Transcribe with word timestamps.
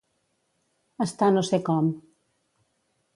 Estar 1.05 1.29
no 1.35 1.45
sé 1.51 1.59
com. 1.69 1.91